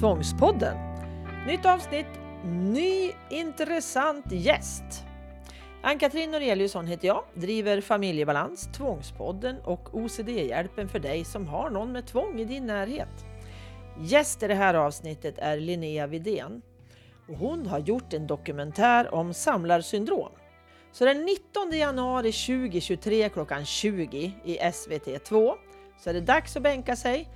[0.00, 0.76] Tvångspodden.
[1.46, 2.06] Nytt avsnitt,
[2.44, 5.04] ny intressant gäst.
[5.82, 12.06] Ann-Katrin Noreliusson heter jag, driver Familjebalans, Tvångspodden och OCD-hjälpen för dig som har någon med
[12.06, 13.24] tvång i din närhet.
[14.00, 16.62] Gäst i det här avsnittet är Linnea Vidén.
[17.26, 20.32] Hon har gjort en dokumentär om samlarsyndrom.
[20.92, 25.52] Så den 19 januari 2023 klockan 20 i SVT2
[25.98, 27.28] så är det dags att bänka sig.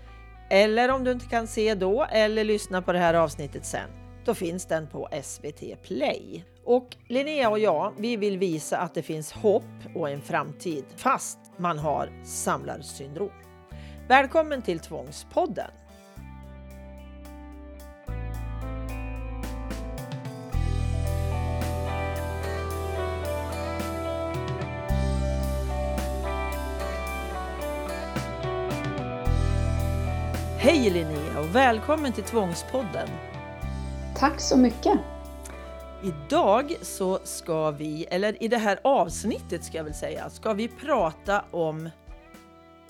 [0.52, 3.90] Eller om du inte kan se då eller lyssna på det här avsnittet sen,
[4.24, 6.44] då finns den på SVT Play.
[6.64, 9.62] Och Linnea och jag, vi vill visa att det finns hopp
[9.94, 13.30] och en framtid fast man har samlarsyndrom.
[14.08, 15.70] Välkommen till Tvångspodden!
[30.62, 33.08] Hej Linnea och välkommen till Tvångspodden!
[34.16, 35.00] Tack så mycket!
[36.02, 40.68] Idag så ska vi, eller i det här avsnittet ska jag väl säga, ska vi
[40.68, 41.90] prata om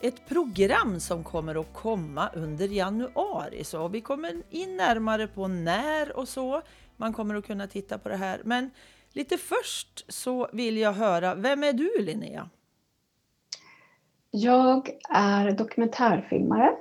[0.00, 3.64] ett program som kommer att komma under januari.
[3.64, 6.62] Så vi kommer in närmare på när och så
[6.97, 8.41] man kommer att kunna titta på det här.
[8.44, 8.70] Men
[9.12, 12.50] lite först så vill jag höra, vem är du Linnea?
[14.31, 16.77] Jag är dokumentärfilmare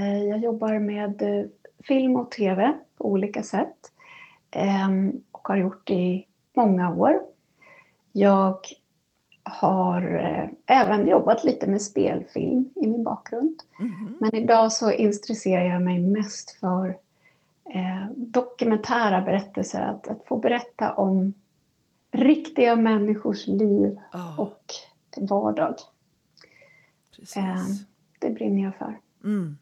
[0.00, 1.46] jag jobbar med eh,
[1.84, 3.92] film och tv på olika sätt
[4.50, 6.26] ehm, och har gjort det i
[6.56, 7.20] många år.
[8.12, 8.58] Jag
[9.42, 13.62] har eh, även jobbat lite med spelfilm i min bakgrund.
[13.78, 14.16] Mm.
[14.20, 16.96] Men idag så intresserar jag mig mest för
[18.16, 21.34] dokumentära berättelser, att, att få berätta om
[22.10, 24.40] riktiga människors liv oh.
[24.40, 24.64] och
[25.16, 25.74] vardag.
[27.16, 27.36] Precis.
[27.36, 27.76] Ehm,
[28.18, 29.00] det brinner jag för.
[29.24, 29.56] Mm.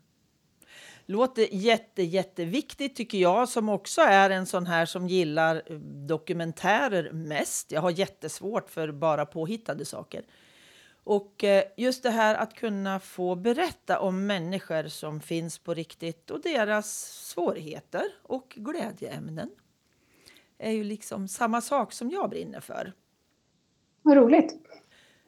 [1.11, 7.13] Låter jätte, jätteviktigt tycker jag som också är en sån här som gillar eh, dokumentärer
[7.13, 7.73] mest.
[7.73, 10.25] Jag har jättesvårt för bara påhittade saker.
[11.05, 16.31] Och eh, just det här att kunna få berätta om människor som finns på riktigt
[16.31, 16.91] och deras
[17.29, 19.51] svårigheter och glädjeämnen
[20.59, 22.93] är ju liksom samma sak som jag brinner för.
[24.03, 24.55] Vad roligt.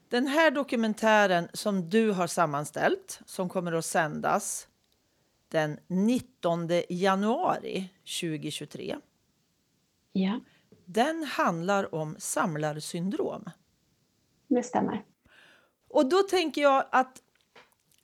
[0.08, 4.68] Den här dokumentären som du har sammanställt, som kommer att sändas
[5.52, 7.88] den 19 januari
[8.20, 8.96] 2023.
[10.12, 10.40] Ja.
[10.84, 13.50] Den handlar om samlarsyndrom.
[14.48, 15.04] Det stämmer.
[15.88, 17.22] Och då tänker jag att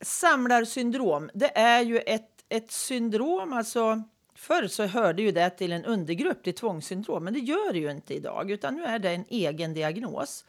[0.01, 4.03] samlarsyndrom, det är ju ett, ett syndrom, alltså
[4.39, 7.91] Förr så hörde ju det till en undergrupp till tvångssyndrom, men det gör det ju
[7.91, 10.45] inte idag, utan nu är det en egen diagnos.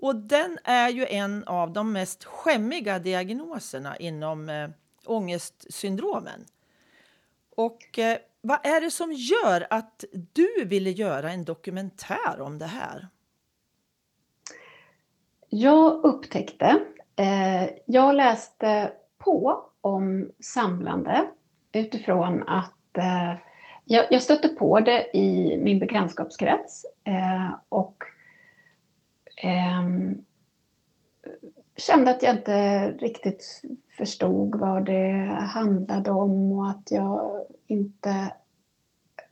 [0.00, 4.68] Och den är ju en av de mest skämmiga diagnoserna inom eh,
[5.10, 6.44] ångestsyndromen.
[7.56, 12.66] Och eh, vad är det som gör att du ville göra en dokumentär om det
[12.66, 13.08] här?
[15.48, 16.80] Jag upptäckte,
[17.16, 21.26] eh, jag läste på om samlande
[21.72, 23.34] utifrån att eh,
[23.84, 28.04] jag, jag, stötte på det i min bekantskapskrets eh, och
[29.36, 30.24] ehm,
[31.80, 33.62] kände att jag inte riktigt
[33.96, 38.32] förstod vad det handlade om och att jag inte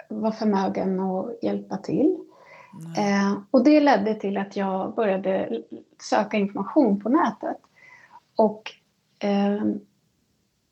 [0.08, 2.16] var förmögen att hjälpa till.
[2.96, 5.62] Eh, och det ledde till att jag började
[6.02, 7.56] söka information på nätet.
[8.36, 8.72] Och
[9.18, 9.64] eh,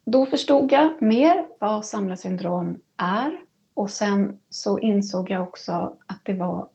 [0.04, 3.41] då förstod jag mer vad samlarsyndrom är
[3.75, 6.69] och sen så insåg jag också att det var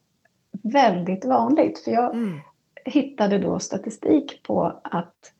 [0.63, 1.79] väldigt vanligt.
[1.79, 2.39] För jag mm.
[2.85, 5.33] Hittade då statistik på att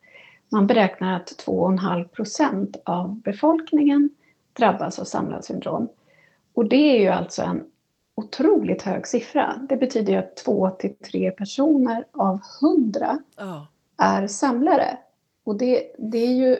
[0.48, 4.10] man beräknar att 2,5 procent av befolkningen
[4.52, 5.88] drabbas av samlarsyndrom.
[6.54, 7.64] Och det är ju alltså en
[8.14, 9.56] otroligt hög siffra.
[9.68, 13.64] Det betyder ju att 2 till 3 personer av 100 oh.
[13.96, 14.98] är samlare.
[15.44, 16.56] Och det, det är ju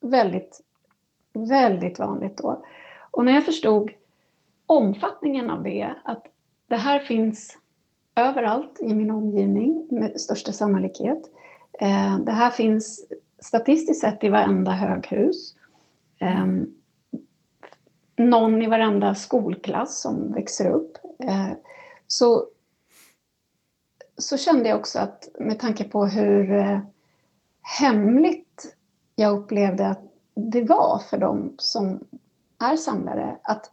[0.00, 0.60] väldigt,
[1.32, 2.64] väldigt vanligt då.
[3.10, 3.90] Och när jag förstod
[4.66, 6.26] omfattningen av det, att
[6.68, 7.58] det här finns
[8.16, 11.22] överallt i min omgivning med största sannolikhet.
[11.80, 13.06] Eh, det här finns
[13.38, 15.54] statistiskt sett i varenda höghus.
[16.20, 16.66] Ehm,
[18.16, 20.98] någon i varenda skolklass som växer upp.
[21.18, 21.50] Eh,
[22.06, 22.46] så,
[24.16, 26.80] så kände jag också att med tanke på hur eh,
[27.80, 28.76] hemligt
[29.14, 30.02] jag upplevde att
[30.34, 32.00] det var för dem som
[32.58, 33.70] är samlare att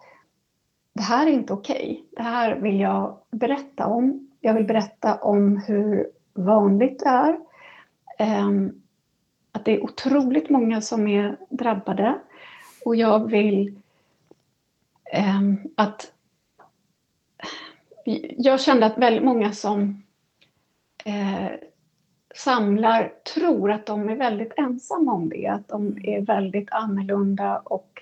[0.94, 1.76] det här är inte okej.
[1.76, 2.04] Okay.
[2.12, 4.23] Det här vill jag berätta om.
[4.46, 7.38] Jag vill berätta om hur vanligt det är.
[8.20, 8.82] Ehm,
[9.52, 12.16] att det är otroligt många som är drabbade
[12.86, 13.80] och jag vill
[15.12, 16.12] ehm, att
[18.38, 20.04] jag kände att väldigt många som
[21.06, 21.52] eh,
[22.36, 28.02] samlar tror att de är väldigt ensamma om det, att de är väldigt annorlunda och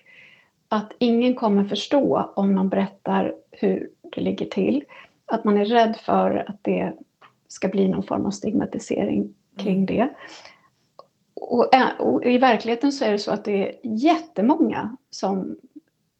[0.67, 4.83] att ingen kommer förstå om de berättar hur det ligger till.
[5.31, 6.93] Att man är rädd för att det
[7.47, 9.85] ska bli någon form av stigmatisering kring mm.
[9.85, 10.09] det.
[11.33, 11.69] Och,
[11.99, 15.57] och, i verkligheten så är det så att det är jättemånga som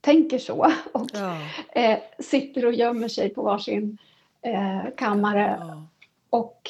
[0.01, 1.37] tänker så och ja.
[1.81, 3.97] eh, sitter och gömmer sig på varsin
[4.41, 5.87] eh, kammare ja.
[6.29, 6.69] och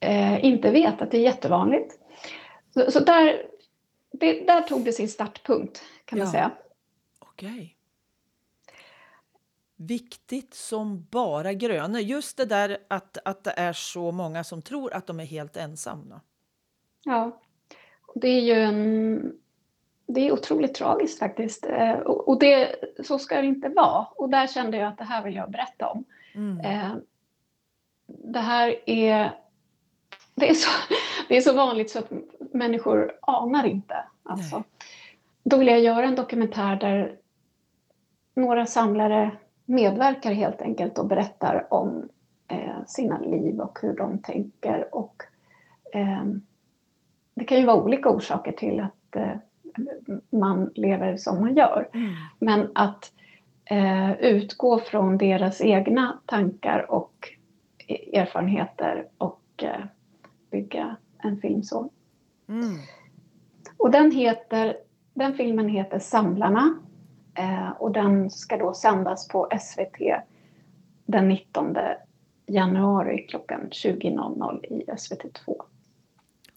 [0.00, 1.94] eh, inte vet att det är jättevanligt.
[2.74, 3.42] Så, så där,
[4.12, 6.50] det, där tog det sin startpunkt kan man säga.
[7.18, 7.75] Okej.
[9.76, 12.00] Viktigt som bara gröna.
[12.00, 15.56] Just det där att, att det är så många som tror att de är helt
[15.56, 16.20] ensamma.
[17.04, 17.40] Ja,
[18.14, 19.32] det är ju en,
[20.06, 21.66] det är otroligt tragiskt faktiskt.
[21.66, 24.04] Eh, och det, så ska det inte vara.
[24.04, 26.04] Och där kände jag att det här vill jag berätta om.
[26.34, 26.60] Mm.
[26.60, 26.96] Eh,
[28.06, 29.40] det här är,
[30.34, 30.70] det är, så,
[31.28, 32.12] det är så vanligt så att
[32.52, 33.96] människor anar inte.
[34.22, 34.64] Alltså.
[35.42, 37.18] Då vill jag göra en dokumentär där
[38.34, 42.08] några samlare medverkar helt enkelt och berättar om
[42.48, 44.94] eh, sina liv och hur de tänker.
[44.94, 45.22] Och,
[45.92, 46.24] eh,
[47.34, 49.36] det kan ju vara olika orsaker till att eh,
[50.30, 51.88] man lever som man gör.
[51.92, 52.12] Mm.
[52.38, 53.12] Men att
[54.18, 57.28] utgå från deras egna tankar och
[58.12, 59.64] erfarenheter och
[60.50, 61.90] bygga en film så.
[62.48, 62.76] Mm.
[63.76, 64.76] Och den, heter,
[65.14, 66.78] den filmen heter Samlarna
[67.78, 70.24] och den ska då sändas på SVT
[71.06, 71.76] den 19
[72.46, 75.56] januari klockan 20.00 i SVT2.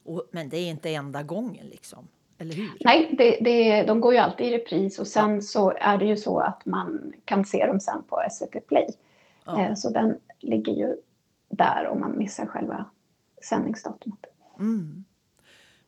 [0.03, 2.07] Och, men det är inte enda gången liksom?
[2.37, 2.69] Eller hur?
[2.79, 5.41] Nej, det, det, de går ju alltid i repris och sen ja.
[5.41, 8.87] så är det ju så att man kan se dem sen på SVT Play.
[9.45, 9.61] Ja.
[9.61, 10.95] Eh, så den ligger ju
[11.49, 12.85] där om man missar själva
[13.43, 14.25] sändningsdatumet.
[14.59, 15.03] Mm.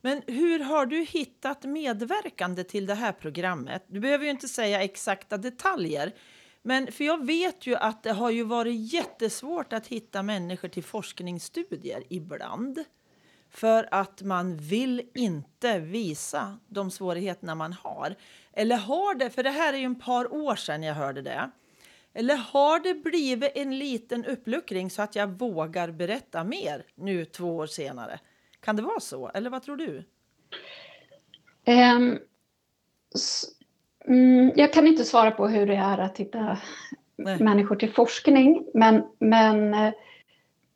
[0.04, 3.84] Men hur har du hittat medverkande till det här programmet?
[3.86, 6.14] Du behöver ju inte säga exakta detaljer.
[6.62, 10.84] Men för jag vet ju att det har ju varit jättesvårt att hitta människor till
[10.84, 12.84] forskningsstudier ibland.
[13.50, 18.16] För att man vill inte visa de svårigheterna man har.
[18.52, 21.50] Eller har det, för det här är ju en par år sedan jag hörde det.
[22.14, 27.56] Eller har det blivit en liten uppluckring så att jag vågar berätta mer nu två
[27.56, 28.20] år senare?
[28.64, 29.28] Kan det vara så?
[29.34, 30.04] Eller vad tror du?
[31.66, 32.18] Um,
[34.04, 36.58] mm, jag kan inte svara på hur det är att hitta
[37.16, 37.42] Nej.
[37.42, 38.66] människor till forskning.
[38.74, 39.92] Men, men eh,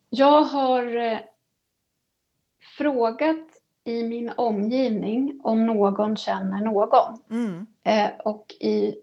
[0.09, 1.19] jag har eh,
[2.77, 3.45] frågat
[3.83, 7.19] i min omgivning om någon känner någon.
[7.29, 7.67] Mm.
[7.83, 8.95] Eh, och i,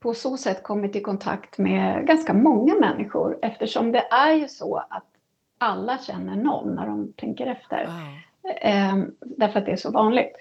[0.00, 4.76] på så sätt kommit i kontakt med ganska många människor eftersom det är ju så
[4.76, 5.13] att
[5.58, 7.86] alla känner någon när de tänker efter.
[7.86, 8.50] Wow.
[8.62, 10.32] Eh, därför att det är så vanligt.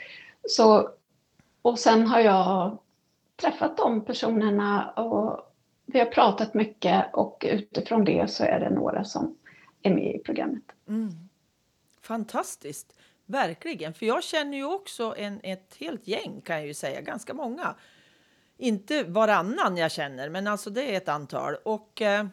[0.48, 0.90] Så,
[1.62, 2.78] och sen har jag
[3.36, 5.54] träffat de personerna och
[5.86, 9.38] vi har pratat mycket och utifrån det så är det några som
[9.82, 10.64] är med i programmet.
[10.88, 11.10] Mm.
[12.02, 13.94] Fantastiskt, verkligen.
[13.94, 17.76] För jag känner ju också en, ett helt gäng kan jag ju säga, ganska många.
[18.58, 21.56] Inte varannan jag känner, men alltså det är ett antal.
[21.56, 22.26] Och eh,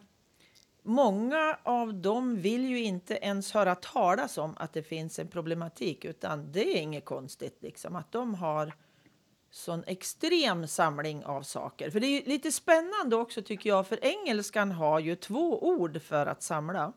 [0.82, 6.04] många av dem vill ju inte ens höra talas om att det finns en problematik,
[6.04, 8.72] utan det är inget konstigt liksom att de har
[9.50, 11.90] sån extrem samling av saker.
[11.90, 16.26] För det är lite spännande också tycker jag, för engelskan har ju två ord för
[16.26, 16.92] att samla.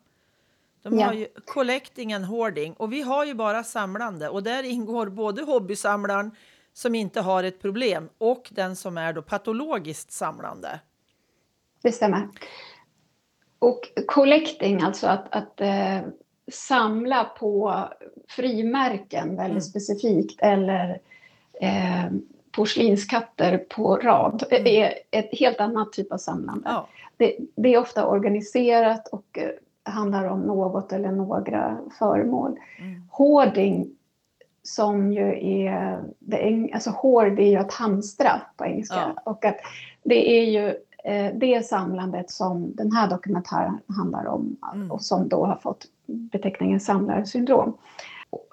[0.82, 5.08] De har ju collecting and hoarding och vi har ju bara samlande och där ingår
[5.08, 6.32] både hobbysamlaren
[6.74, 10.80] som inte har ett problem och den som är då patologiskt samlande.
[11.82, 12.30] Det stämmer.
[13.64, 16.00] Och collecting, alltså att, att eh,
[16.52, 17.84] samla på
[18.28, 19.62] frimärken väldigt mm.
[19.62, 21.00] specifikt eller
[21.62, 22.06] eh,
[22.52, 24.68] porslinskatter på rad mm.
[24.68, 26.70] är ett helt annat typ av samlande.
[26.70, 26.88] Ja.
[27.18, 29.50] Det, det, är ofta organiserat och eh,
[29.84, 32.60] handlar om något eller några föremål.
[32.80, 33.08] Mm.
[33.12, 33.90] Hoarding
[34.64, 39.14] som ju är, det, alltså hoard är ju att hamstra på engelska.
[39.16, 39.32] Ja.
[39.32, 39.58] Och att
[40.04, 40.76] det är ju eh,
[41.34, 44.92] det samlandet som den här dokumentären handlar om mm.
[44.92, 47.78] och som då har fått beteckningen samlarsyndrom.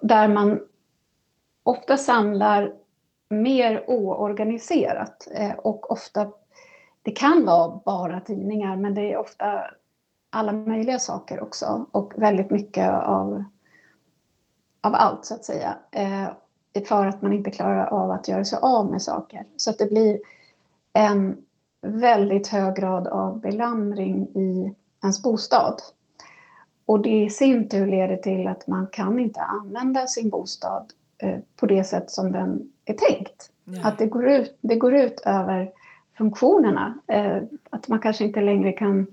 [0.02, 0.60] Där man
[1.62, 2.74] ofta samlar
[3.28, 6.32] mer oorganiserat eh, och ofta,
[7.02, 9.64] det kan vara bara tidningar men det är ofta
[10.30, 13.44] alla möjliga saker också och väldigt mycket av,
[14.80, 15.76] av allt så att säga.
[15.90, 16.28] Eh,
[16.88, 19.44] för att man inte klarar av att göra sig av med saker.
[19.56, 20.20] Så att det blir
[20.92, 21.44] en
[21.82, 25.82] väldigt hög grad av belamring i ens bostad.
[26.86, 31.38] Och det i sin tur leder till att man kan inte använda sin bostad eh,
[31.56, 33.50] på det sätt som den är tänkt.
[33.64, 33.80] Nej.
[33.84, 35.70] Att det går, ut, det går ut över
[36.18, 36.98] funktionerna.
[37.06, 39.06] Eh, att man kanske inte längre kan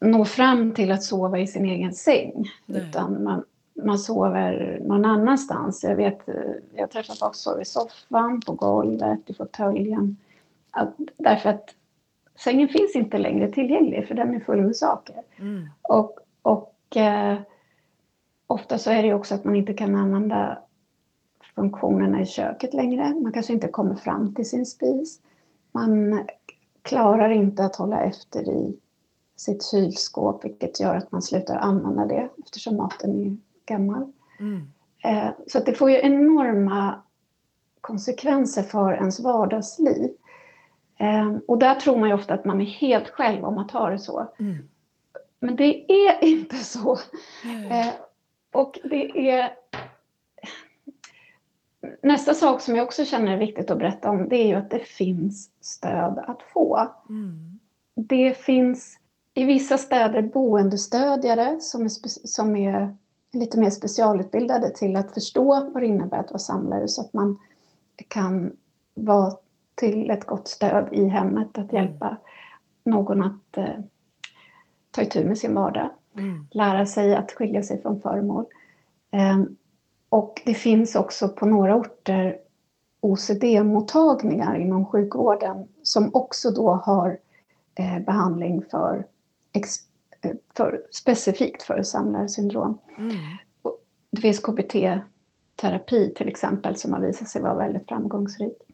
[0.00, 2.50] nå fram till att sova i sin egen säng.
[2.66, 2.82] Nej.
[2.82, 3.44] Utan man,
[3.74, 5.84] man sover någon annanstans.
[5.84, 6.34] Jag vet, eh,
[6.74, 10.16] jag träffar folk som sover i soffan, på golvet, i fåtöljen.
[11.18, 11.74] Därför att
[12.38, 15.22] sängen finns inte längre tillgänglig för den är full med saker.
[15.36, 15.68] Mm.
[15.82, 17.38] Och, och eh,
[18.46, 20.58] ofta så är det också att man inte kan använda
[21.54, 23.14] funktionerna i köket längre.
[23.14, 25.20] Man kanske inte kommer fram till sin spis.
[25.72, 26.26] Man
[26.82, 28.76] klarar inte att hålla efter i
[29.36, 34.12] sitt kylskåp vilket gör att man slutar använda det eftersom maten är gammal.
[34.40, 34.70] Mm.
[35.04, 37.02] Eh, så att det får ju enorma
[37.80, 40.10] konsekvenser för ens vardagsliv.
[40.98, 43.90] Eh, och där tror man ju ofta att man är helt själv om att ha
[43.90, 44.32] det så.
[44.38, 44.68] Mm.
[45.40, 46.98] Men det är inte så.
[47.44, 47.92] Mm.
[48.52, 49.50] Och det är...
[52.02, 54.70] Nästa sak som jag också känner är viktigt att berätta om det är ju att
[54.70, 56.88] det finns stöd att få.
[57.08, 57.58] Mm.
[57.94, 58.98] Det finns
[59.34, 61.88] i vissa städer boendestödjare som är,
[62.26, 62.96] som är
[63.32, 67.38] lite mer specialutbildade till att förstå vad det innebär att vara samlare så att man
[68.08, 68.56] kan
[68.94, 69.32] vara
[69.76, 71.84] till ett gott stöd i hemmet, att mm.
[71.84, 72.16] hjälpa
[72.84, 73.80] någon att eh,
[74.90, 76.46] ta itu med sin vardag, mm.
[76.50, 78.44] lära sig att skilja sig från föremål.
[79.10, 79.42] Eh,
[80.08, 82.38] och det finns också på några orter
[83.00, 87.18] OCD-mottagningar inom sjukvården som också då har
[87.74, 89.04] eh, behandling för
[90.54, 92.78] för, specifikt för samlarsyndrom.
[92.98, 93.16] Mm.
[94.10, 98.65] Det finns KBT-terapi till exempel som har visat sig vara väldigt framgångsrik.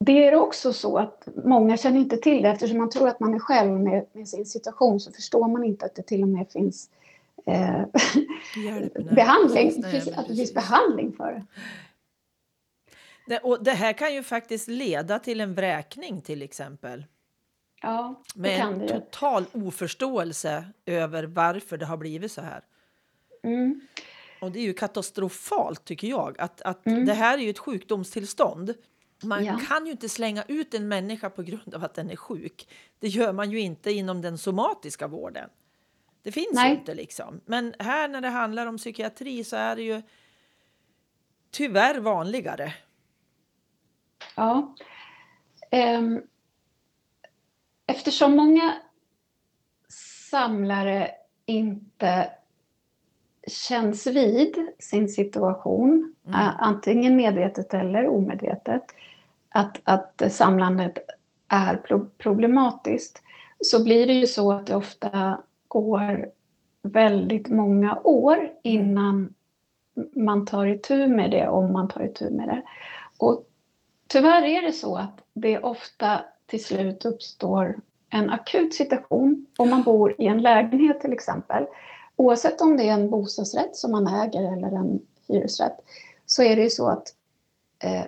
[0.00, 3.34] Det är också så att många känner inte till det eftersom man tror att man
[3.34, 6.50] är själv med, med sin situation så förstår man inte att det till och med
[6.50, 6.90] finns
[7.46, 7.82] eh,
[9.14, 11.44] behandling, Nej, att det finns behandling för det.
[13.26, 13.38] det.
[13.38, 17.04] Och det här kan ju faktiskt leda till en vräkning till exempel.
[17.82, 22.62] Ja, det med kan en total oförståelse över varför det har blivit så här.
[23.42, 23.80] Mm.
[24.40, 26.40] Och det är ju katastrofalt tycker jag.
[26.40, 27.06] Att, att mm.
[27.06, 28.74] Det här är ju ett sjukdomstillstånd.
[29.22, 29.60] Man ja.
[29.68, 32.68] kan ju inte slänga ut en människa på grund av att den är sjuk.
[32.98, 35.50] Det gör man ju inte inom den somatiska vården.
[36.22, 36.70] Det finns Nej.
[36.70, 37.40] ju inte liksom.
[37.46, 40.02] Men här när det handlar om psykiatri så är det ju
[41.50, 42.74] tyvärr vanligare.
[44.34, 44.74] Ja.
[45.70, 46.22] Um,
[47.86, 48.82] eftersom många
[50.30, 51.10] samlare
[51.46, 52.30] inte
[53.48, 56.40] känns vid sin situation, mm.
[56.58, 58.82] antingen medvetet eller omedvetet,
[59.48, 60.98] att, att samlandet
[61.48, 61.76] är
[62.18, 63.22] problematiskt,
[63.60, 66.30] så blir det ju så att det ofta går
[66.82, 69.34] väldigt många år innan
[70.12, 72.62] man tar itu med det, om man tar itu med det.
[73.18, 73.44] Och
[74.06, 79.82] tyvärr är det så att det ofta till slut uppstår en akut situation om man
[79.82, 81.66] bor i en lägenhet till exempel.
[82.18, 85.76] Oavsett om det är en bostadsrätt som man äger eller en hyresrätt
[86.26, 87.14] så är det ju så att
[87.82, 88.04] eh,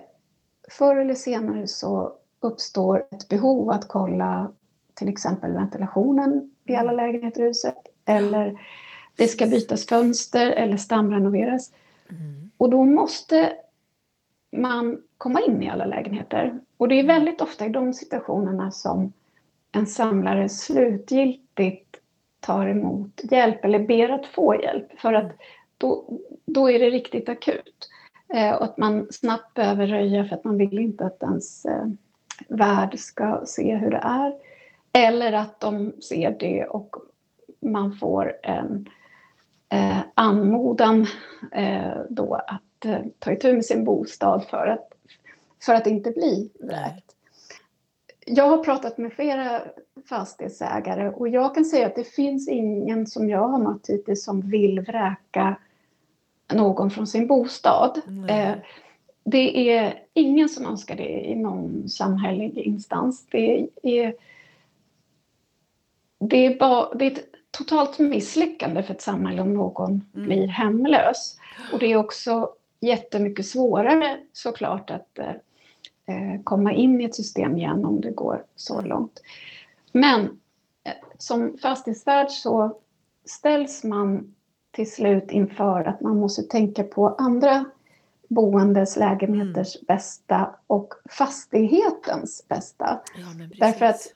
[0.69, 4.51] förr eller senare så uppstår ett behov att kolla
[4.93, 7.75] till exempel ventilationen i alla lägenheter i huset
[8.05, 8.59] eller
[9.15, 11.71] det ska bytas fönster eller stamrenoveras.
[12.09, 12.51] Mm.
[12.57, 13.53] Och då måste
[14.51, 16.59] man komma in i alla lägenheter.
[16.77, 19.13] Och det är väldigt ofta i de situationerna som
[19.71, 21.90] en samlare slutgiltigt
[22.41, 24.99] tar emot hjälp eller ber att få hjälp.
[24.99, 25.31] För att
[25.77, 27.89] då, då är det riktigt akut.
[28.33, 31.85] Eh, och att man snabbt behöver röja för att man vill inte att ens eh,
[32.47, 34.33] värld ska se hur det är.
[34.93, 36.95] Eller att de ser det och
[37.59, 38.89] man får en
[39.69, 41.07] eh, anmodan
[41.51, 44.87] eh, då att eh, ta itu med sin bostad för att
[45.65, 47.10] för att inte bli vräkt.
[48.33, 49.61] Jag har pratat med flera
[50.09, 54.41] fastighetsägare och jag kan säga att det finns ingen som jag har mött hittills som
[54.41, 55.55] vill vräka
[56.53, 58.01] någon från sin bostad.
[58.07, 58.59] Mm.
[59.23, 63.25] Det är ingen som önskar det i någon samhällelig instans.
[63.31, 64.15] Det är,
[66.19, 70.27] det är, bara, det är ett totalt misslyckande för ett samhälle om någon mm.
[70.27, 71.37] blir hemlös.
[71.73, 75.31] Och det är också jättemycket svårare såklart att eh,
[76.43, 79.21] komma in i ett system igen om det går så långt.
[79.91, 80.21] Men
[80.83, 82.77] eh, som fastighetsvärd så
[83.25, 84.35] ställs man
[84.71, 87.65] till slut inför att man måste tänka på andra
[88.27, 89.85] boendes, lägenheters mm.
[89.87, 93.01] bästa och fastighetens bästa.
[93.15, 94.13] Ja, Därför att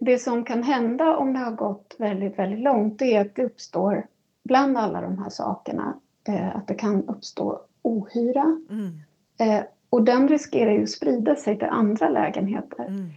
[0.00, 3.44] det som kan hända om det har gått väldigt, väldigt långt det är att det
[3.44, 4.06] uppstår
[4.42, 5.94] bland alla de här sakerna
[6.28, 8.62] eh, att det kan uppstå ohyra.
[8.70, 9.00] Mm.
[9.38, 12.84] Eh, och den riskerar ju att sprida sig till andra lägenheter.
[12.84, 13.10] Mm.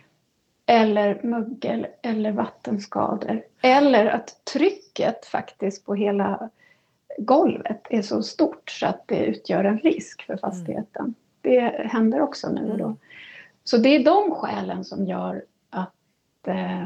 [0.66, 3.42] Eller mögel eller vattenskador.
[3.62, 6.50] Eller att trycket faktiskt på hela
[7.18, 11.02] golvet är så stort så att det utgör en risk för fastigheten.
[11.02, 11.16] Mm.
[11.42, 12.86] Det händer också nu och då.
[12.86, 12.98] Mm.
[13.64, 16.86] Så det är de skälen som gör att eh,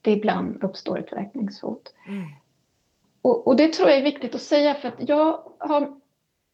[0.00, 1.94] det ibland uppstår ett vräkningshot.
[2.08, 2.24] Mm.
[3.22, 6.00] Och, och, det tror jag är viktigt att säga för att jag har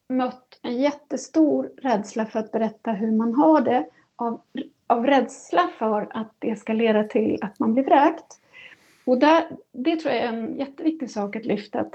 [0.09, 3.87] mött en jättestor rädsla för att berätta hur man har det
[4.17, 4.41] av,
[4.87, 8.41] av rädsla för att det ska leda till att man blir vräkt.
[9.05, 11.81] Och där, det tror jag är en jätteviktig sak att lyfta.
[11.81, 11.95] Att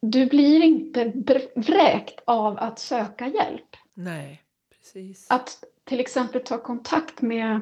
[0.00, 1.12] du blir inte
[1.54, 3.76] vräkt av att söka hjälp.
[3.94, 4.42] Nej,
[4.78, 5.26] precis.
[5.30, 7.60] Att till exempel ta kontakt med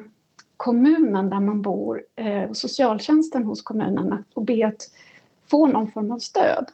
[0.57, 4.91] kommunen där man bor, eh, socialtjänsten hos kommunen och be att
[5.47, 6.65] få någon form av stöd.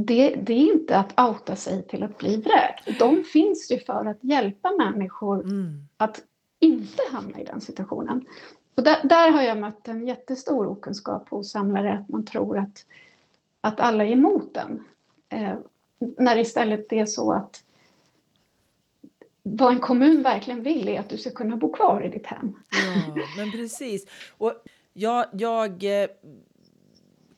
[0.00, 2.98] Det, det, är inte att outa sig till att bli vräkt.
[2.98, 5.88] De finns ju för att hjälpa människor mm.
[5.96, 6.22] att
[6.60, 8.26] inte hamna i den situationen.
[8.74, 12.86] Och där, där, har jag mött en jättestor okunskap hos samlare, att man tror att,
[13.60, 14.84] att alla är emot den.
[15.28, 15.54] Eh,
[15.98, 17.62] när istället det är så att
[19.42, 22.52] vad en kommun verkligen vill är att du ska kunna bo kvar i ditt hem.
[22.70, 24.06] Ja, men precis.
[24.38, 24.52] Och
[24.92, 26.08] jag, jag eh,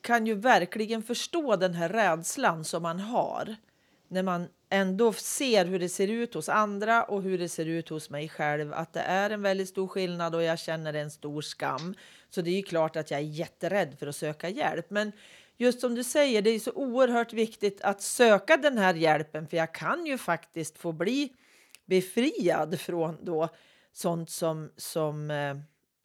[0.01, 3.55] kan ju verkligen förstå den här rädslan som man har
[4.11, 7.89] när man ändå ser hur det ser ut hos andra och hur det ser ut
[7.89, 8.73] hos mig själv.
[8.73, 11.95] Att det är en väldigt stor skillnad och jag känner en stor skam.
[12.29, 14.89] Så det är ju klart att jag är jätterädd för att söka hjälp.
[14.89, 15.11] Men
[15.57, 19.57] just som du säger, det är så oerhört viktigt att söka den här hjälpen för
[19.57, 21.33] jag kan ju faktiskt få bli
[21.85, 23.49] befriad från då
[23.93, 25.55] sånt som, som eh,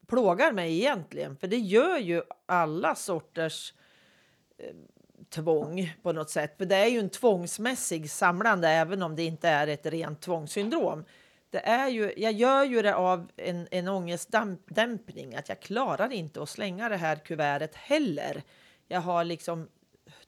[0.06, 1.36] plågar mig egentligen.
[1.36, 3.85] För det gör ju alla sorters eh,
[5.28, 6.54] tvång på något sätt.
[6.58, 11.04] För det är ju en tvångsmässig samlande även om det inte är ett rent tvångssyndrom.
[11.50, 16.42] Det är ju, jag gör ju det av en, en ångestdämpning, att jag klarar inte
[16.42, 18.42] att slänga det här kuvertet heller.
[18.88, 19.68] Jag har liksom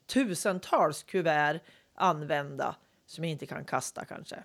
[0.07, 1.61] tusentals kuvert
[1.95, 4.37] använda som jag inte kan kasta kanske.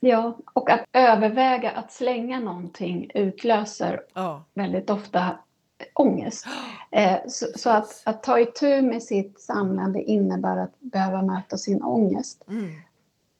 [0.00, 4.44] Ja, och att överväga att slänga någonting utlöser ja.
[4.54, 5.38] väldigt ofta
[5.94, 6.46] ångest.
[6.90, 11.82] Eh, så, så att, att, ta itu med sitt samlande innebär att behöva möta sin
[11.82, 12.44] ångest.
[12.48, 12.70] Mm.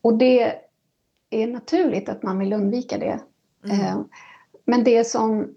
[0.02, 0.54] Och det
[1.30, 3.20] är naturligt att man vill undvika det.
[3.64, 3.80] Mm.
[3.80, 4.00] Eh,
[4.64, 5.54] men det som...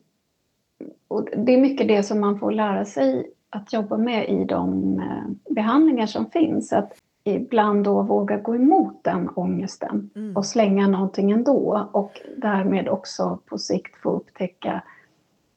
[1.37, 5.53] det är mycket det som man får lära sig att jobba med i de eh,
[5.53, 6.73] behandlingar som finns.
[6.73, 10.37] Att ibland då våga gå emot den ångesten mm.
[10.37, 14.83] och slänga någonting ändå och därmed också på sikt få upptäcka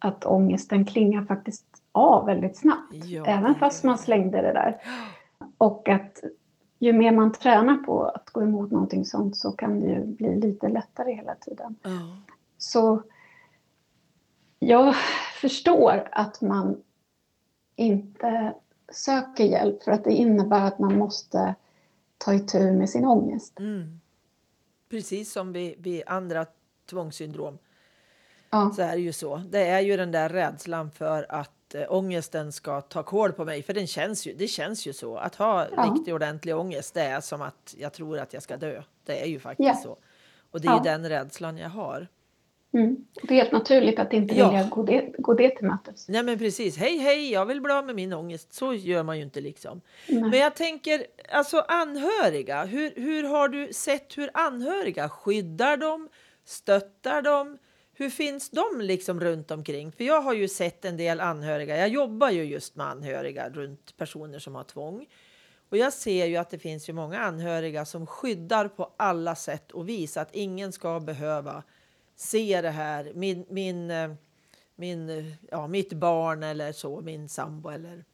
[0.02, 2.94] att ångesten klingar faktiskt av väldigt snabbt.
[3.04, 4.82] Ja, även fast man slängde det där.
[5.58, 6.22] Och att
[6.78, 10.40] ju mer man tränar på att gå emot någonting sånt så kan det ju bli
[10.40, 11.76] lite lättare hela tiden.
[11.82, 12.16] Ja.
[12.58, 13.02] Så
[14.58, 14.94] jag
[15.40, 16.82] förstår att man
[17.76, 18.54] inte
[18.92, 21.54] söker hjälp för att det innebär att man måste
[22.18, 23.58] ta itu med sin ångest.
[23.58, 24.00] Mm.
[24.90, 26.46] Precis som vid, vid andra
[26.90, 27.58] tvångssyndrom.
[28.52, 28.72] Ja.
[28.76, 29.36] Så är det ju så.
[29.36, 33.62] Det är ju den där rädslan för att äh, ångesten ska ta koll på mig.
[33.62, 35.16] För den känns ju, det känns ju så.
[35.16, 35.92] Att ha ja.
[35.94, 38.82] riktig ordentlig ångest, det är som att jag tror att jag ska dö.
[39.04, 39.74] Det är ju faktiskt ja.
[39.82, 39.96] så.
[40.50, 40.80] Och det är ja.
[40.84, 42.08] den rädslan jag har.
[42.74, 42.96] Mm.
[43.22, 44.50] Det är helt naturligt att inte ja.
[44.50, 46.08] vilja gå det, gå det till mötes.
[46.08, 46.76] Nej men precis.
[46.76, 48.52] Hej hej, jag vill bli av med min ångest.
[48.52, 49.80] Så gör man ju inte liksom.
[50.08, 50.22] Nej.
[50.22, 52.64] Men jag tänker, alltså anhöriga.
[52.64, 56.08] Hur, hur har du sett hur anhöriga skyddar dem,
[56.44, 57.58] stöttar dem?
[58.02, 59.92] Hur finns de liksom runt omkring?
[59.92, 61.76] För jag har ju sett en del anhöriga.
[61.76, 65.06] Jag jobbar ju just med anhöriga runt personer som har tvång.
[65.68, 69.72] Och jag ser ju att det finns ju många anhöriga som skyddar på alla sätt
[69.72, 71.62] och vis att ingen ska behöva
[72.16, 73.12] se det här.
[73.14, 74.12] Min, min, eh,
[74.74, 78.04] min, ja, mitt barn eller så, min sambo eller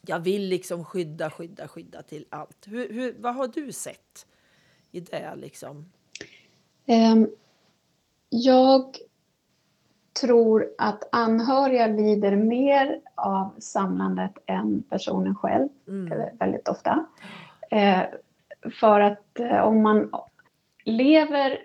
[0.00, 2.66] jag vill liksom skydda, skydda, skydda till allt.
[2.66, 4.26] Hur, hur, vad har du sett
[4.90, 5.92] i det liksom?
[6.86, 7.30] Um,
[8.28, 8.96] jag
[10.20, 16.38] tror att anhöriga lider mer av samlandet än personen själv, mm.
[16.38, 17.06] väldigt ofta.
[17.70, 18.02] Eh,
[18.80, 20.12] för att eh, om man
[20.84, 21.58] lever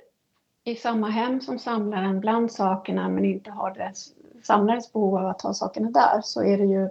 [0.63, 5.41] i samma hem som samlaren bland sakerna men inte har dess, samlarens behov av att
[5.41, 6.89] ha sakerna där så är det ju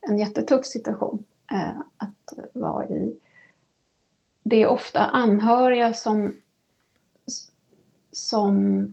[0.00, 3.18] en jättetuff situation eh, att vara i.
[4.42, 6.36] det är ofta anhöriga som,
[8.12, 8.84] som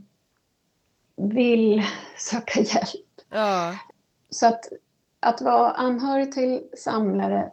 [1.15, 1.83] vill
[2.17, 3.21] söka hjälp.
[3.29, 3.77] Ja.
[4.29, 4.65] Så att,
[5.19, 7.51] att vara anhörig till samlare,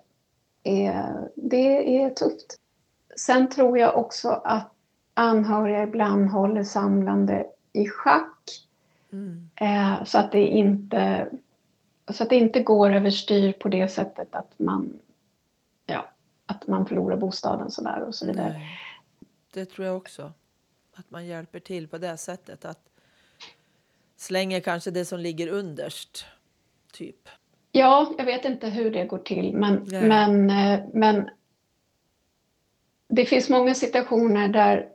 [0.62, 2.58] är, det är tufft.
[3.16, 4.72] Sen tror jag också att
[5.14, 8.66] anhöriga ibland håller samlande i schack.
[9.12, 9.50] Mm.
[9.56, 11.28] Eh, så, att det inte,
[12.10, 14.98] så att det inte går överstyr på det sättet att man,
[15.86, 16.08] ja,
[16.46, 18.52] att man förlorar bostaden sådär och så vidare.
[18.52, 18.78] Nej.
[19.52, 20.32] Det tror jag också.
[20.94, 22.64] Att man hjälper till på det sättet.
[22.64, 22.91] Att
[24.22, 26.24] slänger kanske det som ligger underst.
[26.92, 27.28] Typ.
[27.72, 30.08] Ja, jag vet inte hur det går till, men, Nej.
[30.08, 31.30] men, eh, men
[33.08, 34.88] det finns många situationer där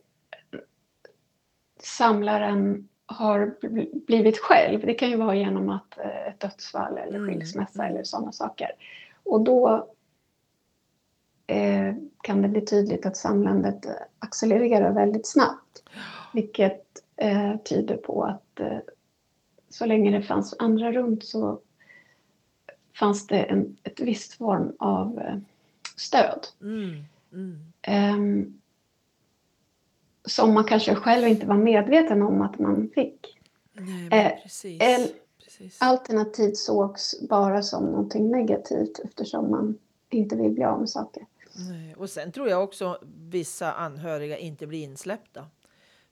[1.79, 4.85] samlaren har bl- blivit själv.
[4.85, 7.93] Det kan ju vara genom att eh, ett dödsfall eller Mm, skilsmässa mm.
[7.95, 8.71] eller sådana saker.
[9.23, 9.87] Och då
[11.47, 13.85] eh, kan det bli tydligt att samlandet
[14.19, 15.83] accelererar väldigt snabbt.
[16.33, 16.83] Vilket
[17.15, 18.77] eh, tyder på att eh,
[19.69, 21.59] så länge det fanns andra runt så
[22.99, 25.37] fanns det en ett visst form av eh,
[25.95, 26.47] stöd.
[26.61, 27.03] Mm.
[27.33, 27.59] Mm.
[27.81, 28.61] Ehm,
[30.25, 33.37] som man kanske själv inte var medveten om att man fick.
[33.73, 34.81] Nej, Eh, precis.
[34.81, 35.11] el-
[35.43, 35.77] precis.
[35.81, 39.77] Alternativt sågs bara som någonting negativt eftersom man
[40.09, 41.25] inte vill bli av med saker.
[41.69, 41.95] Nej.
[41.97, 42.99] Och sen tror jag också
[43.29, 45.45] vissa anhöriga inte blir insläppta.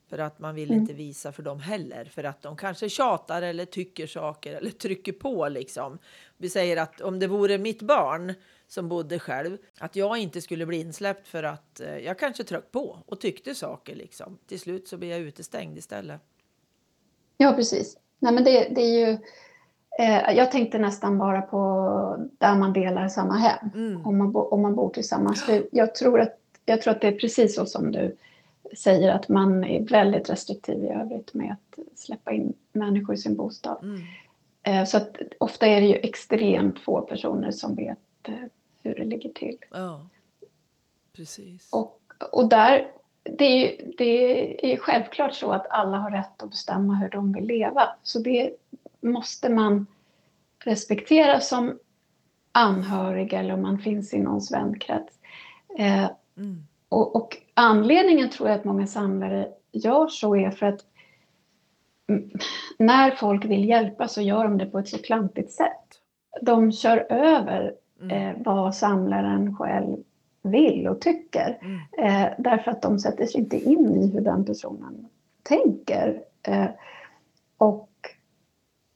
[0.09, 0.81] För att man vill Mm.
[0.81, 2.05] inte visa för dem heller.
[2.05, 5.97] För att de kanske tjatar eller tycker saker eller trycker på liksom.
[6.37, 8.33] Vi säger att om det vore mitt barn
[8.67, 9.57] som bodde själv.
[9.79, 13.55] Att jag inte skulle bli insläppt för att eh, jag kanske tryckte på och tyckte
[13.55, 14.37] saker liksom.
[14.47, 16.21] Till slut så blir jag utestängd istället.
[17.37, 17.97] Ja, precis.
[18.19, 19.17] Nej, men det, det är ju...
[19.99, 23.69] Eh, jag tänkte nästan bara på där man delar samma hem.
[23.75, 24.05] Mm.
[24.05, 25.43] Om man, bo, om man bor tillsammans.
[25.43, 28.17] För jag, tror att, jag tror att det är precis så som du
[28.77, 33.35] säger att man är väldigt restriktiv i övrigt med att släppa in människor i sin
[33.35, 33.77] bostad.
[33.83, 34.01] Mm.
[34.63, 38.33] Eh, Så att ofta är det ju extremt få personer som vet eh,
[38.83, 39.57] hur det ligger till.
[39.71, 40.07] Ja,
[41.13, 41.69] precis.
[41.73, 42.01] Och,
[42.31, 42.91] och där,
[43.23, 47.33] det är, ju, det är självklart så att alla har rätt att bestämma hur de
[47.33, 47.89] vill leva.
[48.03, 48.51] Så det
[49.01, 49.87] måste man
[50.63, 51.79] respektera som
[52.51, 55.19] anhörig eller om man finns i någons vänkrets.
[55.79, 56.67] Eh, Mm.
[56.89, 60.81] och, och anledningen tror jag att många samlare gör så är för att
[62.79, 66.01] när folk vill hjälpa så gör de det på ett så klantigt sätt.
[66.41, 68.35] De kör över Mm.
[68.35, 69.97] eh, vad samlaren själv
[70.41, 71.59] vill och tycker.
[71.61, 71.79] Mm.
[71.97, 75.07] Eh, därför att de sätter sig inte in i hur den personen
[75.43, 76.23] tänker.
[76.43, 76.67] Eh,
[77.57, 77.89] och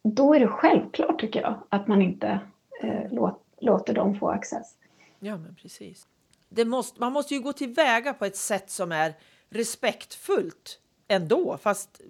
[0.03, 2.39] då är det självklart tycker jag att man inte
[2.81, 4.75] eh, låt, låter dem få access.
[5.19, 6.07] Ja, men precis.
[6.49, 9.13] Det måste, man måste ju gå tillväga på ett sätt som är
[9.49, 12.01] respektfullt ändå, fast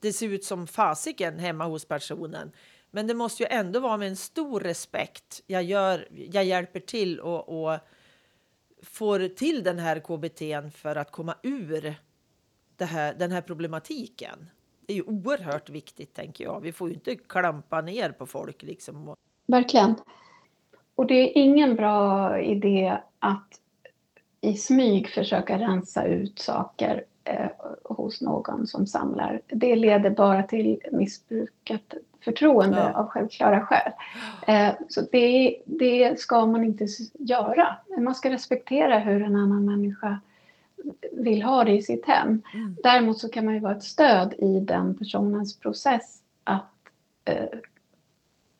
[0.00, 2.52] det ser ut som fasiken hemma hos personen.
[2.90, 5.42] Men det måste ju ändå vara med en stor respekt.
[5.46, 7.78] Jag, gör, jag hjälper till och, och
[8.82, 11.94] får till den här KBT för att komma ur
[12.76, 14.50] det här, den här problematiken.
[14.86, 16.60] Det är ju oerhört viktigt, tänker jag.
[16.60, 19.16] Vi får ju inte klampa ner på folk liksom.
[19.46, 19.94] Verkligen.
[20.94, 23.60] Och det är ingen bra idé att
[24.44, 27.50] i smyg försöka rensa ut saker eh,
[27.84, 29.40] hos någon som samlar.
[29.46, 33.00] Det leder bara till missbrukat förtroende Ja.
[33.00, 33.92] av självklara skäl.
[34.46, 36.86] Eh, så det, det ska man inte
[37.18, 37.76] göra.
[37.98, 40.20] Man ska respektera hur en annan människa
[41.12, 42.42] vill ha det i sitt hem.
[42.54, 42.76] Mm.
[42.82, 46.70] Däremot så kan man ju vara ett stöd i den personens process att
[47.24, 47.58] eh,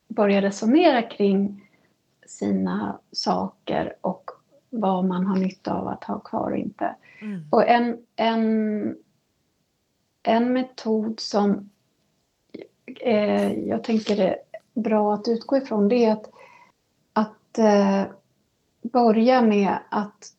[0.08, 1.68] börja resonera kring
[2.26, 4.30] sina saker och
[4.74, 6.94] vad man har nytta av att ha kvar och inte.
[7.20, 7.40] Mm.
[7.50, 8.96] Och en, en,
[10.22, 11.70] en metod som
[13.00, 14.36] eh, jag tänker är
[14.74, 16.30] bra att utgå ifrån det är att,
[17.12, 18.02] att eh,
[18.82, 20.32] börja med att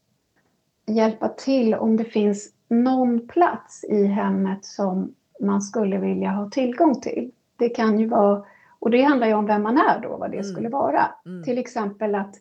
[0.85, 7.01] hjälpa till om det finns någon plats i hemmet som man skulle vilja ha tillgång
[7.01, 7.31] till.
[7.57, 8.45] Det kan ju vara,
[8.79, 10.51] och det handlar ju om vem man är då, vad det Mm.
[10.51, 11.05] skulle vara.
[11.25, 11.43] Mm.
[11.43, 12.35] Till exempel att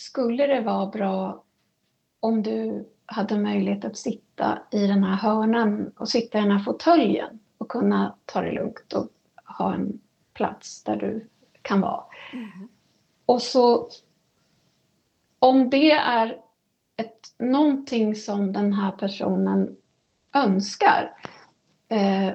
[0.00, 1.44] skulle det vara bra
[2.20, 6.64] om du hade möjlighet att sitta i den här hörnan och sitta i den här
[6.64, 9.08] fåtöljen och kunna ta det lugnt och
[9.58, 10.00] ha en
[10.32, 11.28] plats där du
[11.62, 12.04] kan vara.
[12.32, 12.68] Mm.
[13.26, 13.88] Och så
[15.38, 16.40] om det är
[16.96, 19.76] ett, någonting som den här personen
[20.34, 21.12] önskar
[21.88, 22.32] eh,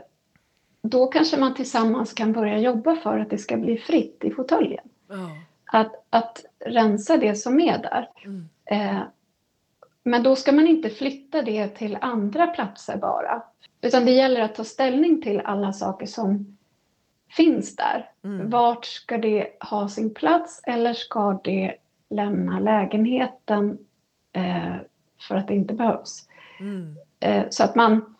[0.81, 4.89] då kanske man tillsammans kan börja jobba för att det ska bli fritt i fåtöljen.
[5.07, 5.29] Ja.
[5.75, 8.09] Att, att rensa det som är där.
[8.25, 8.49] Mm.
[8.65, 9.01] Eh,
[10.03, 13.43] men då ska man inte flytta det till andra platser bara.
[13.81, 16.57] Utan det gäller att ta ställning till alla saker som
[17.29, 18.09] finns där.
[18.23, 18.49] Mm.
[18.49, 21.75] Vart ska det ha sin plats eller ska det
[22.09, 23.77] lämna lägenheten
[24.33, 24.75] eh,
[25.27, 26.29] för att det inte behövs?
[26.59, 26.95] Mm.
[27.19, 28.15] Eh, så att man...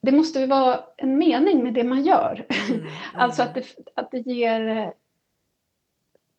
[0.00, 2.46] Det måste ju vara en mening med det man gör.
[2.70, 2.86] Mm.
[3.14, 4.92] Alltså att det, att det ger,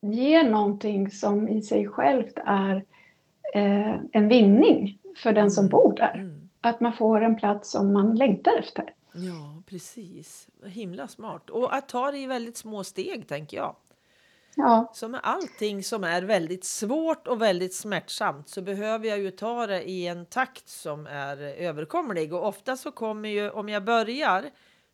[0.01, 2.85] ger någonting som i sig självt är
[3.53, 5.69] eh, en vinning för den som Mm.
[5.71, 6.13] bor där.
[6.15, 6.49] Mm.
[6.61, 8.93] Att man får en plats som man längtar efter.
[9.13, 10.47] Ja, precis.
[10.65, 11.49] Himla smart.
[11.49, 13.75] Och att ta det i väldigt små steg, tänker jag.
[14.55, 19.31] Ja, Så med allting som är väldigt svårt och väldigt smärtsamt så behöver jag ju
[19.31, 22.33] ta det i en takt som är överkomlig.
[22.33, 24.45] Och ofta så kommer ju, om jag börjar,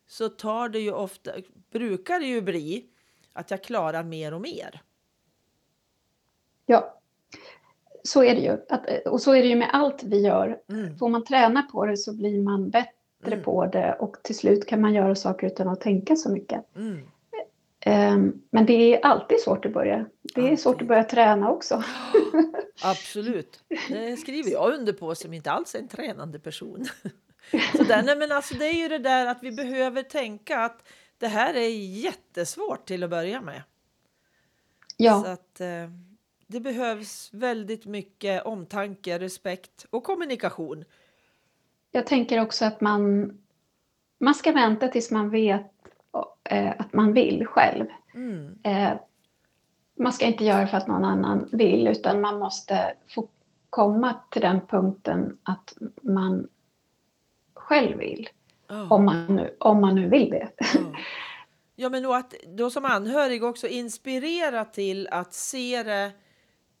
[0.06, 1.30] så tar det ju ofta,
[1.72, 2.84] brukar det ju bli
[3.32, 4.80] att jag klarar mer och mer.
[6.66, 7.00] Ja.
[8.02, 8.50] Så är det ju.
[8.68, 10.58] Att, och så är det ju med allt vi gör.
[10.68, 10.98] Mm.
[10.98, 12.90] Får man träna på det så blir man bättre
[13.26, 13.42] Mm.
[13.42, 16.76] på det och till slut kan man göra saker utan att tänka så mycket.
[16.76, 17.00] Mm.
[17.80, 20.06] Ehm, Men det är alltid svårt att börja.
[20.34, 20.82] Det är svårt Alltid.
[20.84, 21.82] att börja träna också.
[22.82, 23.60] Absolut.
[23.88, 26.84] Det skriver jag under på som inte alls är en tränande person.
[27.76, 30.82] Så där, nej men alltså det är ju det där att vi behöver tänka att
[31.18, 33.62] det här är jättesvårt till att börja med.
[34.86, 35.66] Så Ja, att eh,
[36.46, 40.84] det behövs väldigt mycket omtanke, respekt och kommunikation.
[41.90, 43.32] jag tänker också att man,
[44.18, 45.72] man ska vänta tills man vet
[46.50, 47.86] eh, att man vill själv.
[48.14, 48.58] Mm.
[48.62, 48.92] Eh,
[49.98, 53.28] man ska inte göra för att någon annan vill utan man måste få
[53.70, 56.48] komma till den punkten att man
[57.54, 58.28] själv vill.
[58.68, 58.88] Ja.
[58.90, 60.50] Om man nu, om man nu vill det.
[60.74, 60.80] Ja.
[61.76, 66.12] Ja, men då att då som anhörig också inspirera till att se det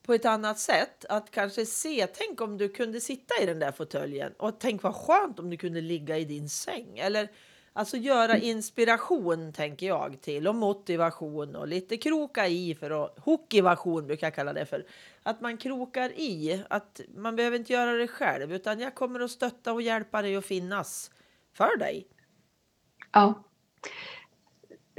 [0.06, 1.04] på ett annat sätt.
[1.08, 4.94] Att kanske se, tänk om du kunde sitta i den där fåtöljen och tänk vad
[4.94, 6.98] skönt om du kunde ligga i din säng.
[6.98, 7.28] Eller
[7.72, 14.06] alltså göra inspiration tänker jag till och motivation och lite kroka i för att hokivation
[14.06, 14.86] brukar jag kalla det för.
[15.22, 19.30] Att man krokar i, att man behöver inte göra det själv utan jag kommer att
[19.30, 21.10] stötta och hjälpa dig att finnas
[21.52, 22.06] för dig.
[23.12, 23.44] Ja,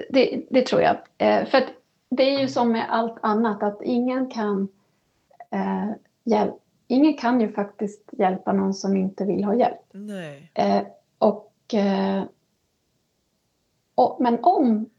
[0.10, 0.98] det, det tror jag.
[1.18, 1.64] Eh, för
[2.10, 4.68] det är ju som med allt annat att ingen kan
[6.24, 6.56] hjälp,
[6.88, 9.82] Ingen kan ju faktiskt hjälpa någon som inte vill ha hjälp.
[9.92, 10.52] Nej.
[10.54, 10.84] Eh,
[11.18, 12.24] och, eh,
[13.96, 14.90] och, men om,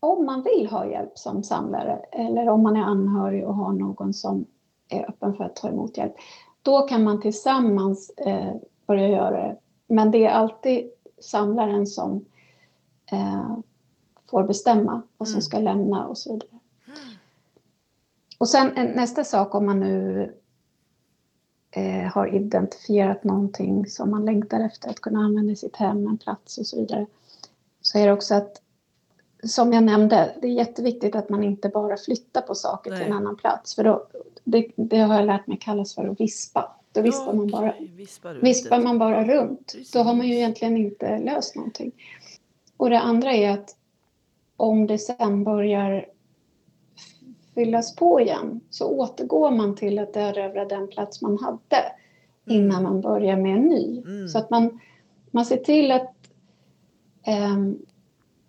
[0.00, 4.14] om man vill ha hjälp som samlare eller om man är anhörig och har någon
[4.14, 4.46] som
[4.88, 6.14] är öppen för att ta emot hjälp,
[6.62, 8.54] då kan man tillsammans eh,
[8.86, 9.56] börja göra det.
[9.86, 12.24] Men det är alltid samlaren som
[13.12, 13.56] eh,
[14.30, 15.42] får bestämma vad som Mm.
[15.42, 16.50] ska lämna och så vidare.
[18.38, 20.32] Och sen en- nästa sak om man nu
[21.70, 26.18] eh, har identifierat någonting som man längtar efter att kunna använda i sitt hem, en
[26.18, 27.06] plats och så vidare.
[27.80, 28.62] Så är det också att,
[29.44, 33.08] som jag nämnde, det är jätteviktigt att man inte bara flyttar på saker till en
[33.08, 33.16] Nej.
[33.16, 33.74] annan plats.
[33.74, 34.06] För då,
[34.44, 36.72] det, det har jag lärt mig kallas för att vispa.
[36.92, 39.72] Då vispar, man, bara, vispar, vispar man bara runt.
[39.72, 39.90] Precis.
[39.90, 41.92] Då har man ju egentligen inte löst någonting.
[42.76, 43.76] Och det andra är att
[44.56, 46.06] om det sen börjar
[47.56, 51.92] fyllas på igen så återgår man till att erövra den plats man hade
[52.46, 54.02] innan man börjar med en ny.
[54.06, 54.28] Mm.
[54.28, 54.80] Så att man,
[55.30, 56.14] man ser till att
[57.22, 57.78] ehm,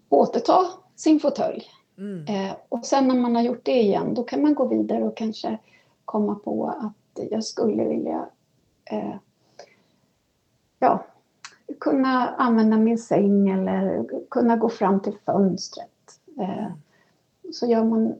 [0.09, 0.59] återta
[0.95, 1.63] sin fåtölj.
[1.97, 2.25] Mm.
[2.25, 5.17] Eh, och sen när man har gjort det igen, då kan man gå vidare och
[5.17, 5.57] kanske
[6.05, 8.25] komma på att jag skulle vilja
[8.91, 9.15] eh,
[10.79, 11.05] ja,
[11.79, 16.19] kunna använda min säng eller kunna gå fram till fönstret.
[16.39, 16.67] Eh,
[17.51, 18.15] så gör man,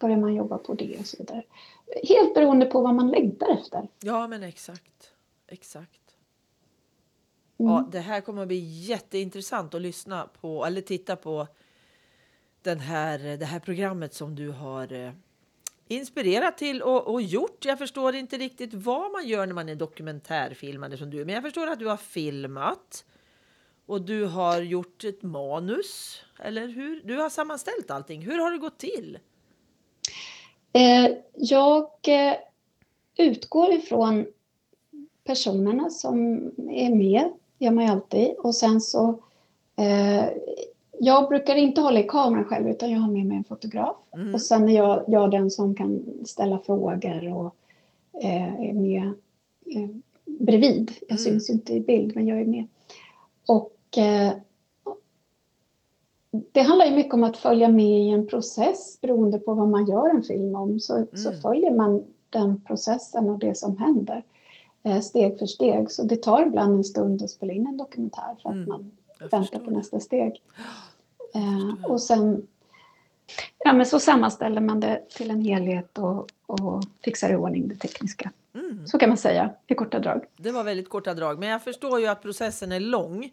[0.00, 1.42] börjar man jobba på det och så vidare.
[2.08, 3.88] Helt beroende på vad man längtar efter.
[4.00, 5.12] Ja, men exakt.
[5.46, 6.00] Exakt.
[7.58, 7.72] Mm.
[7.72, 11.46] Ja, det här kommer att bli jätteintressant att lyssna på eller titta på
[12.62, 15.12] den här, det här programmet som du har eh,
[15.88, 17.64] inspirerat till och, och gjort.
[17.64, 21.44] Jag förstår inte riktigt vad man gör när man är dokumentärfilmare som du, men jag
[21.44, 23.04] förstår att du har filmat
[23.86, 27.02] och du har gjort ett manus, eller hur?
[27.04, 28.22] Du har sammanställt allting.
[28.22, 29.18] Hur har det gått till?
[30.72, 32.34] Eh, jag eh,
[33.16, 34.26] utgår ifrån
[35.24, 36.36] personerna som
[36.70, 38.30] är med, gör man ju alltid.
[38.38, 39.08] Och sen så,
[39.76, 40.24] eh,
[40.98, 43.96] jag brukar inte hålla i kameran själv utan jag har med mig en fotograf.
[44.14, 44.34] Mm.
[44.34, 47.54] Och sen är jag, jag den som kan ställa frågor och
[48.22, 49.12] eh, är med
[49.66, 49.88] eh,
[50.24, 50.90] bredvid.
[51.00, 51.18] Jag Mm.
[51.18, 52.66] syns inte i bild men jag är med.
[53.48, 54.32] Och eh,
[56.52, 59.86] det handlar ju mycket om att följa med i en process beroende på vad man
[59.86, 60.80] gör en film om.
[60.80, 61.40] Så, så Mm.
[61.40, 64.22] följer man den processen och det som händer
[64.82, 65.90] eh, steg för steg.
[65.90, 68.90] Så det tar ibland en stund att spela in en dokumentär för att Mm, man
[69.18, 70.42] Jag väntar förstår på nästa steg.
[71.34, 72.46] Eh, och sen
[73.58, 77.74] ja, men så sammanställer man det till en helhet och, och fixar i ordning det
[77.74, 78.30] tekniska.
[78.54, 78.86] Mm.
[78.86, 80.24] Så kan man säga i korta drag.
[80.36, 83.30] Det var väldigt korta drag, men jag förstår ju att processen är lång.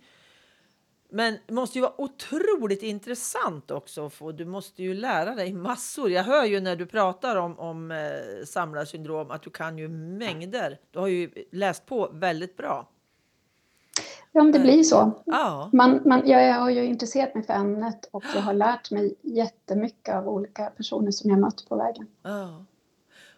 [1.10, 4.10] Men det måste ju vara otroligt intressant också.
[4.10, 6.10] få- Du måste ju lära dig massor.
[6.12, 10.80] Jag hör ju när du pratar om, om eh, samlarsyndrom att du kan ju mängder.
[10.92, 12.88] Du har ju läst på väldigt bra.
[14.32, 15.12] Ja, men det blir så.
[15.26, 19.16] Ja, Man, man, jag har ju intresserat mig för ämnet och jag har lärt mig
[19.22, 22.08] jättemycket av olika personer som jag mött på vägen.
[22.24, 22.66] ja.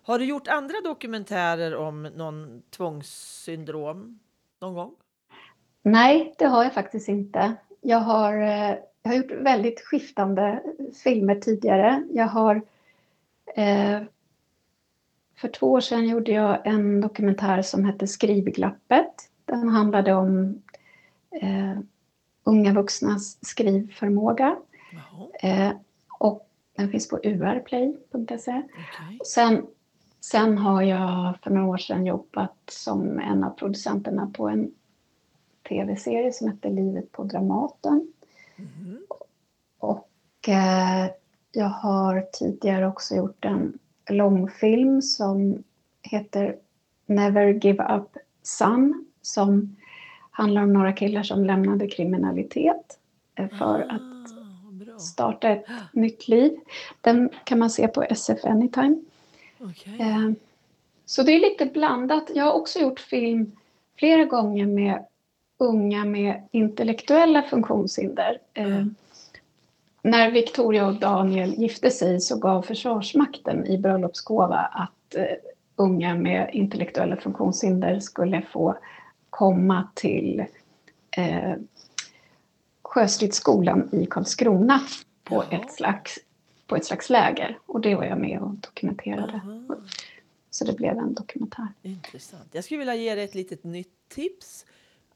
[0.04, 4.20] Har du gjort andra dokumentärer om någon tvångssyndrom
[4.62, 4.92] någon gång?
[5.92, 7.54] Nej, det har jag faktiskt inte.
[7.82, 10.64] Jag har, eh, jag har gjort väldigt skiftande
[11.04, 12.04] filmer tidigare.
[12.12, 12.56] Jag har...
[13.56, 14.02] Eh,
[15.36, 19.30] för två år sedan gjorde jag en dokumentär som hette Skrivglappet.
[19.46, 20.62] Den handlade om
[21.42, 21.80] eh,
[22.44, 24.56] unga vuxnas skrivförmåga.
[25.42, 25.72] Eh,
[26.20, 28.62] och den finns på urplay.se.
[28.68, 29.20] okej.
[29.26, 29.66] Sen,
[30.20, 34.72] sen har jag för några år sedan jobbat som en av producenterna på en
[35.70, 38.14] tv-serie som heter Livet på Dramaten.
[38.56, 39.00] Mhm.
[39.80, 40.10] Och
[40.50, 41.06] eh,
[41.52, 43.80] jag har tidigare också gjort en
[44.10, 45.64] långfilm som
[46.02, 46.56] heter
[47.06, 49.76] Never Give Up Son som
[50.32, 53.00] handlar om några killar som lämnade kriminalitet
[53.36, 55.00] eh, för att Ah, bra.
[55.00, 56.60] starta ett nytt liv.
[57.02, 59.02] Den kan man se på SF Anytime.
[59.60, 59.98] Okej.
[60.00, 60.32] Eh,
[61.06, 62.32] Så det är lite blandat.
[62.36, 63.52] Jag har också gjort film
[63.96, 65.06] flera gånger med
[65.60, 68.38] unga med intellektuella funktionshinder.
[68.54, 68.96] Eh, Mm.
[70.02, 75.26] När Victoria och Daniel gifte sig så gav Försvarsmakten i bröllopsgåva att eh,
[75.76, 78.78] unga med intellektuella funktionshinder skulle få
[79.30, 80.46] komma till
[81.12, 81.54] eh,
[82.84, 84.80] Sjöstridsskolan i Karlskrona
[85.24, 85.62] på Jaha.
[85.62, 86.20] ett, slags,
[86.68, 87.60] på ett slags läger.
[87.66, 89.34] Och det var jag med och dokumenterade.
[89.34, 89.78] Aha.
[90.50, 91.68] Så det blev en dokumentär.
[91.82, 92.50] Intressant.
[92.52, 94.66] Jag skulle vilja ge dig ett litet nytt tips.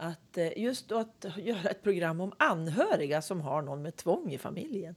[0.04, 4.38] Att eh, just att göra ett program om anhöriga som har någon med tvång i
[4.38, 4.96] familjen.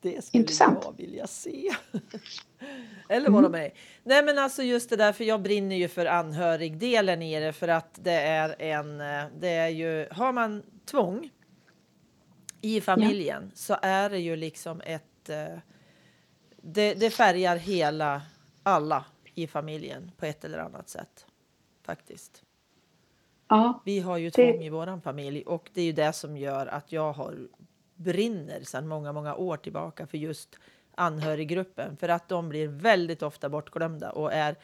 [0.00, 0.78] Det skulle Intressant.
[0.82, 1.70] jag vilja se.
[3.08, 3.72] Eller vad de är.
[4.02, 7.68] Nej men alltså just det där, för jag brinner ju för anhörigdelen i det för
[7.68, 11.30] att det är en, eh, det är ju, har man tvång
[12.60, 15.58] i familjen så är det ju liksom ett, eh,
[16.56, 18.22] det, det färgar hela,
[18.62, 21.26] alla i familjen på ett eller annat sätt.
[21.82, 22.44] Faktiskt.
[23.48, 26.36] Ja, Vi har ju Det- tvång i våran familj och det är ju det som
[26.36, 27.34] gör att jag har
[27.96, 30.58] brinner sedan många, många år tillbaka för just
[30.94, 31.96] anhöriggruppen.
[31.96, 34.56] För att de blir väldigt ofta bortglömda och är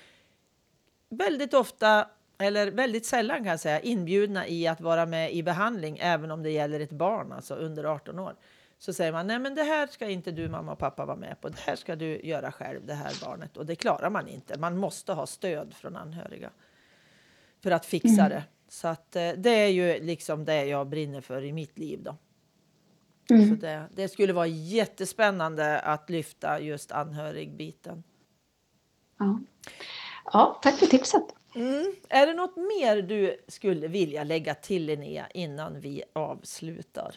[1.09, 5.99] väldigt ofta, eller väldigt sällan kan jag säga, inbjudna i att vara med i behandling
[6.01, 8.35] även om det gäller ett barn, alltså under 18 år.
[8.79, 11.41] Så säger man, nej men det här ska inte du mamma och pappa vara med
[11.41, 13.57] på, det här ska du göra själv, det här barnet.
[13.57, 16.51] Och det klarar man inte, man måste ha stöd från anhöriga
[17.63, 18.45] för att fixa det.
[18.71, 22.17] Så att eh, det är ju liksom det jag brinner för i mitt liv då.
[23.29, 23.59] Så mm.
[23.59, 28.03] det, det skulle vara jättespännande att lyfta just anhörigbiten.
[29.19, 29.41] ja.
[30.33, 31.23] ja tack för tipset.
[31.55, 31.93] Mm.
[32.09, 37.15] Är det något mer du skulle vilja lägga till Linnea innan vi avslutar?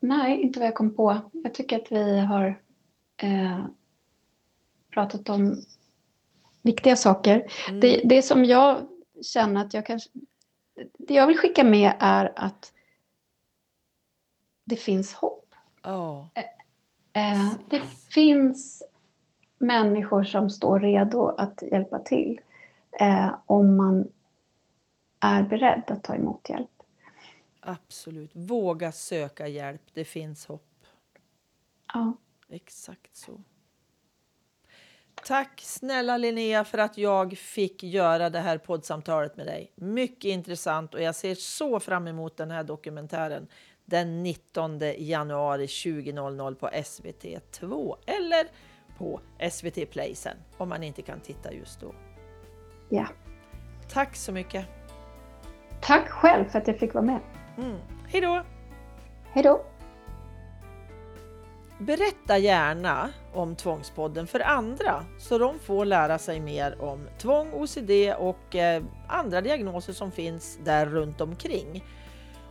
[0.00, 1.30] Nej, inte vad jag kom på.
[1.32, 2.60] Jag tycker att vi har
[3.16, 3.64] eh,
[4.90, 5.64] pratat om
[6.62, 7.52] viktiga saker.
[7.68, 7.80] Mm.
[7.80, 8.86] Det, det som jag
[9.22, 10.10] känner att jag kanske...
[10.98, 12.72] Det jag vill skicka med är att
[14.64, 15.54] det finns hopp.
[17.12, 18.82] Eh, det finns
[19.58, 22.40] människor som står redo att hjälpa till
[23.00, 24.08] eh, om man
[25.20, 26.82] är beredd att ta emot hjälp.
[27.60, 28.30] absolut.
[28.34, 29.82] Våga söka hjälp.
[29.94, 30.62] Det finns hopp.
[31.92, 32.12] Ja,
[32.48, 33.42] Exakt så.
[35.26, 39.72] Tack snälla Linnea för att jag fick göra det här poddsamtalet med dig.
[39.74, 43.48] Mycket intressant och jag ser så fram emot den här dokumentären
[43.84, 48.46] den 19 januari 20.00 på SVT2 eller
[48.98, 49.20] på
[49.50, 51.94] SVT Play sen om man inte kan titta just då.
[52.88, 53.06] ja.
[53.88, 54.66] Tack så mycket.
[55.80, 57.20] Tack själv för att jag fick vara med.
[57.58, 57.78] Mm.
[58.08, 58.42] Hej då!
[59.32, 59.64] Hej då!
[61.78, 67.90] Berätta gärna om Tvångspodden för andra så de får lära sig mer om tvång, OCD
[68.18, 71.84] och eh, andra diagnoser som finns där runt omkring.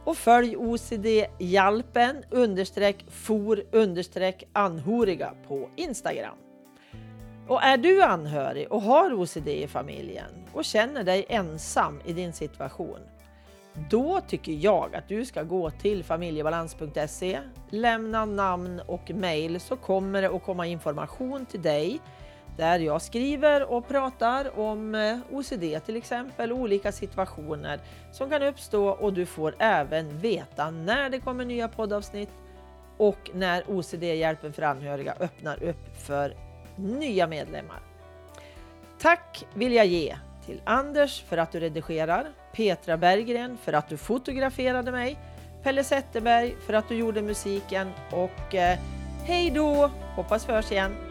[0.04, 6.38] Och följ OCD-hjälpen understreck for understreck anhöriga på Instagram.
[7.48, 12.34] Och är du anhörig och har OCD i familjen och känner dig ensam i din
[12.34, 13.00] situation,
[13.90, 20.22] då tycker jag att du ska gå till familjebalans.se, lämna namn och mail så kommer
[20.22, 22.00] det att komma information till dig
[22.58, 27.80] där jag skriver och pratar om eh, OCD till exempel, olika situationer
[28.12, 32.30] som kan uppstå och du får även veta när det kommer nya poddavsnitt
[32.98, 36.36] och när OCD-hjälpen för anhöriga öppnar upp för
[36.76, 37.80] nya medlemmar.
[39.00, 43.98] Tack vill jag ge till Anders för att du redigerar, Petra Berggren för att du
[43.98, 45.18] fotograferade mig,
[45.64, 48.80] Pelle Zetterberg för att du gjorde musiken och eh,
[49.24, 49.92] hej då!
[50.16, 51.05] Hoppas vi hörs igen